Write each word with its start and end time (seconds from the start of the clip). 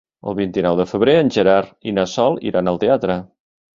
El 0.29 0.35
vint-i-nou 0.37 0.77
de 0.79 0.85
febrer 0.93 1.13
en 1.23 1.29
Gerard 1.37 1.87
i 1.91 1.93
na 1.99 2.07
Sol 2.15 2.41
iran 2.53 2.73
al 2.73 2.81
teatre. 2.85 3.19